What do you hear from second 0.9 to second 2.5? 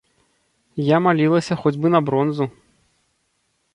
малілася хоць бы на бронзу.